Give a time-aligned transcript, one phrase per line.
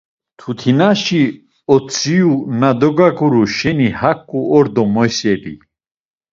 [0.35, 1.23] Mtutinaşi
[1.73, 5.57] otziyu na dogaguru şeni haǩu ordo moyselii?